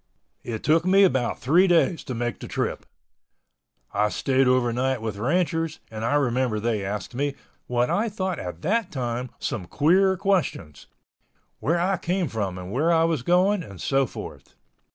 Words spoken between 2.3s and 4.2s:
the trip. I